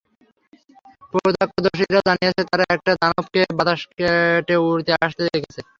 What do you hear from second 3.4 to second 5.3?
বাতাস কেটে উড়ে আসতে